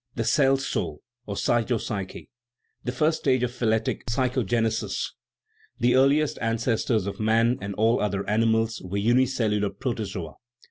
[0.15, 2.27] The cell soul (or cytopsyche):
[2.91, 5.11] first stage of phyletic psychogenesis.
[5.79, 10.37] The earliest ancestors of man and all other animals were unicellular protozoa.